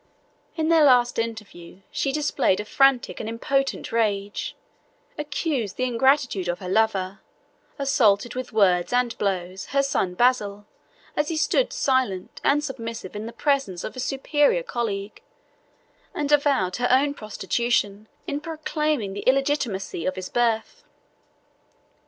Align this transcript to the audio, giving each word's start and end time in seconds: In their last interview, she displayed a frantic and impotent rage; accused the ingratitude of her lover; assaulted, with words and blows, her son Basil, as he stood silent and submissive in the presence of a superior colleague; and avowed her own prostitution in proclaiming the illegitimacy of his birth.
In 0.55 0.69
their 0.69 0.83
last 0.83 1.19
interview, 1.19 1.81
she 1.91 2.11
displayed 2.11 2.59
a 2.59 2.65
frantic 2.65 3.19
and 3.19 3.29
impotent 3.29 3.91
rage; 3.91 4.55
accused 5.15 5.77
the 5.77 5.83
ingratitude 5.83 6.47
of 6.47 6.57
her 6.57 6.67
lover; 6.67 7.19
assaulted, 7.77 8.33
with 8.33 8.51
words 8.51 8.91
and 8.91 9.15
blows, 9.19 9.65
her 9.67 9.83
son 9.83 10.15
Basil, 10.15 10.65
as 11.15 11.27
he 11.29 11.37
stood 11.37 11.71
silent 11.71 12.41
and 12.43 12.63
submissive 12.63 13.15
in 13.15 13.27
the 13.27 13.31
presence 13.31 13.83
of 13.83 13.95
a 13.95 13.99
superior 13.99 14.63
colleague; 14.63 15.21
and 16.15 16.31
avowed 16.31 16.77
her 16.77 16.87
own 16.89 17.13
prostitution 17.13 18.07
in 18.25 18.39
proclaiming 18.41 19.13
the 19.13 19.21
illegitimacy 19.27 20.07
of 20.07 20.15
his 20.15 20.29
birth. 20.29 20.83